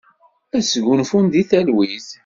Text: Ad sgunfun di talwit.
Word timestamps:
Ad 0.55 0.63
sgunfun 0.65 1.25
di 1.33 1.43
talwit. 1.49 2.07